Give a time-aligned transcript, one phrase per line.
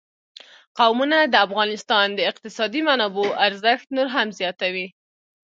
[0.77, 4.87] قومونه د افغانستان د اقتصادي منابعو ارزښت نور هم زیاتوي.